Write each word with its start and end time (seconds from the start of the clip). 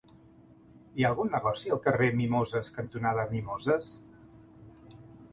Hi 0.93 1.03
ha 1.03 1.09
algun 1.09 1.27
negoci 1.33 1.73
al 1.75 1.81
carrer 1.83 2.07
Mimoses 2.21 2.71
cantonada 2.77 3.25
Mimoses? 3.35 3.93